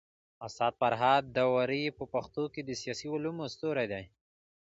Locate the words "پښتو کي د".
2.13-2.69